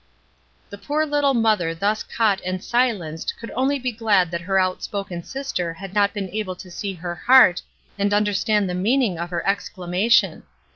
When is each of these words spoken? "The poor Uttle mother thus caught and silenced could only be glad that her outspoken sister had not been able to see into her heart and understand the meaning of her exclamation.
"The 0.71 0.79
poor 0.79 1.05
Uttle 1.05 1.35
mother 1.39 1.75
thus 1.75 2.01
caught 2.01 2.41
and 2.43 2.63
silenced 2.63 3.35
could 3.39 3.51
only 3.51 3.77
be 3.77 3.91
glad 3.91 4.31
that 4.31 4.41
her 4.41 4.57
outspoken 4.57 5.21
sister 5.21 5.73
had 5.75 5.93
not 5.93 6.11
been 6.11 6.31
able 6.31 6.55
to 6.55 6.71
see 6.71 6.89
into 6.89 7.03
her 7.03 7.13
heart 7.13 7.61
and 7.99 8.11
understand 8.11 8.67
the 8.67 8.73
meaning 8.73 9.19
of 9.19 9.29
her 9.29 9.45
exclamation. 9.47 10.41